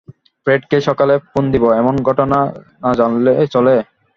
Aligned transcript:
Fred 0.47 0.61
কে 0.69 0.77
সকালে 0.87 1.13
phone 1.27 1.43
দিব, 1.53 1.63
এমন 1.81 1.95
ঘটনা 2.07 2.39
না 2.83 2.89
জানালে 2.99 3.33
চলে! 3.47 3.75